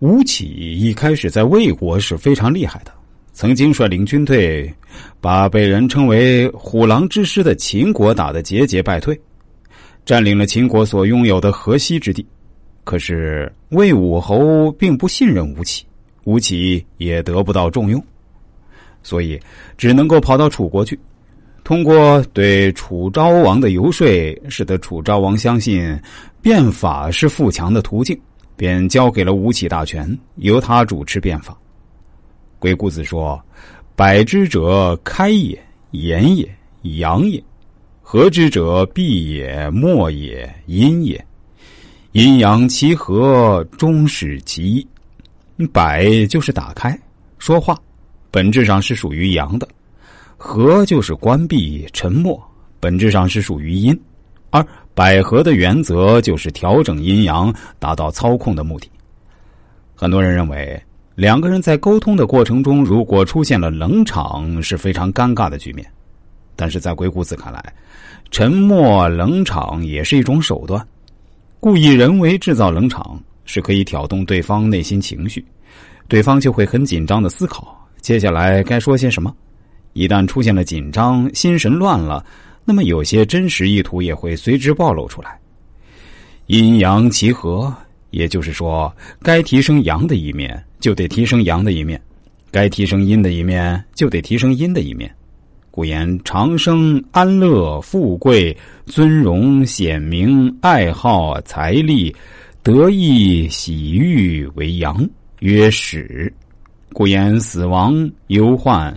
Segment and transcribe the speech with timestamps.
[0.00, 0.46] 吴起
[0.78, 2.92] 一开始在魏国是非常厉害的，
[3.34, 4.72] 曾经率领军队
[5.20, 9.18] 把被人称为“虎狼之师”的秦国打得节节败退，
[10.06, 12.26] 占领了秦国所拥有的河西之地。
[12.82, 15.84] 可是魏武侯并不信任吴起，
[16.24, 18.02] 吴起也得不到重用，
[19.02, 19.38] 所以
[19.76, 20.98] 只能够跑到楚国去，
[21.62, 24.08] 通过对楚昭王的游说，
[24.48, 25.94] 使得楚昭王相信
[26.40, 28.18] 变法是富强的途径。
[28.60, 31.56] 便交给了吴起大权，由他主持变法。
[32.58, 33.42] 鬼谷子说
[33.96, 35.58] ：“百之者，开也，
[35.92, 36.46] 言也，
[36.82, 37.42] 阳也；
[38.02, 41.26] 合之者，闭也，默也，阴也。
[42.12, 44.86] 阴阳其和，终始其一。
[45.72, 46.94] 百就是打开
[47.38, 47.74] 说话，
[48.30, 49.66] 本质上是属于阳的；
[50.36, 52.38] 合就是关闭沉默，
[52.78, 53.98] 本质上是属于阴。
[54.50, 54.62] 而
[55.00, 58.86] 百合的原则就是调整阴阳，达到操控的目的。
[59.94, 60.78] 很多人认为，
[61.14, 65.90] 两个人在沟通的过程中，如果出现了冷场，是非常尴尬的局面。
[66.54, 67.64] 但是在鬼谷子看来，
[68.30, 70.86] 沉默冷场也是一种手段。
[71.60, 75.42] 故意人为制造冷场，是可以挑动对方内心情绪，
[76.08, 79.34] 对方就会很紧张的思考接下来该说些什么。
[79.94, 82.22] 一旦出现了紧张，心神乱了。
[82.64, 85.38] 那么，有些真实意图也会随之暴露出来。
[86.46, 87.72] 阴阳其和，
[88.10, 91.98] 也就是说，该提升阳的一面，就得提升阳的一面；
[92.50, 95.12] 该提升阴的一面，就得提升阴的一面。
[95.70, 102.14] 故言长生、安乐、富贵、尊荣、显明、爱好、财力、
[102.62, 105.08] 得意、喜欲为阳，
[105.38, 106.32] 曰始。
[106.92, 108.92] 故言死亡、忧患。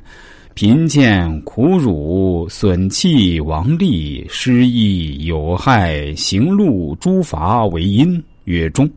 [0.56, 8.88] 贫贱、苦辱、损气、亡利、失意、有害、行路、诸罚为阴，曰中。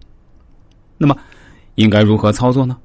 [0.98, 1.16] 那么，
[1.76, 2.76] 应该如何操作呢？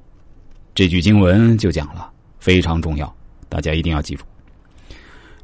[0.74, 3.14] 这句经文就讲了，非常重要，
[3.50, 4.24] 大家一定要记住：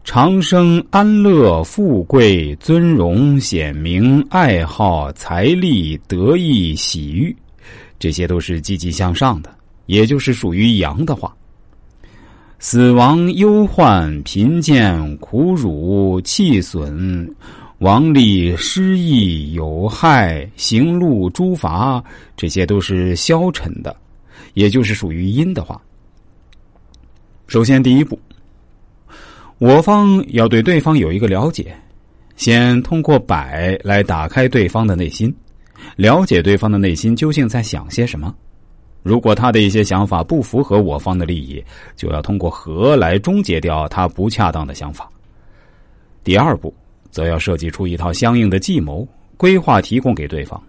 [0.04, 7.36] 长生、安乐、富贵、尊荣、显明、爱好、财力、得意、喜欲，
[7.98, 9.54] 这些都是积极向上的，
[9.84, 11.34] 也就是属于阳的话。
[12.60, 17.32] 死亡、忧患、贫贱、苦辱、气损、
[17.78, 22.02] 亡利、失意、有害、行路、诸罚，
[22.36, 23.96] 这些都是消沉的，
[24.54, 25.80] 也就是属于阴的话。
[27.46, 28.18] 首先，第一步，
[29.58, 31.72] 我方要对对方有一个了解，
[32.34, 35.32] 先通过摆来打开对方的内心，
[35.94, 38.34] 了解对方的内心究竟在想些什么。
[39.08, 41.64] 如果他的一些想法不符合我方的利益，
[41.96, 45.08] 就要通过和来终结掉他不恰当的想法。
[46.22, 46.74] 第二步，
[47.10, 49.08] 则要设计出一套相应的计谋
[49.38, 50.62] 规划，提供给对方，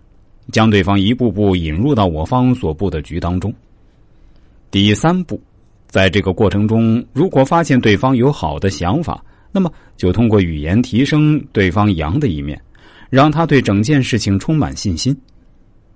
[0.53, 3.53] 将对方一步步引入到我方所布的局当中。
[4.71, 5.37] 第三步，
[5.89, 9.21] 在这个过程中，如果发现对方有好的想法，
[9.51, 12.57] 那么就通过语言提升对方阳的一面，
[13.09, 15.13] 让他对整件事情充满信心。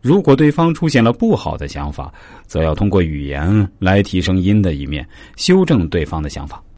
[0.04, 2.14] 如果对方出现了不好的想法，
[2.46, 5.04] 则要通过语言来提升阴的一面，
[5.36, 6.64] 修正对方的想法。